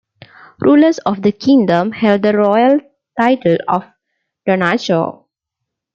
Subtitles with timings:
[0.59, 2.79] Rulers of the kingdom held the royal
[3.19, 3.83] title of
[4.47, 5.25] "Donacho".